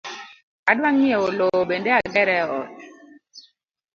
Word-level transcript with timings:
Adwa 0.71 0.89
ng’iewo 0.93 1.27
lowo 1.37 1.61
bende 1.69 1.89
agere 1.99 2.37
ot 2.59 2.69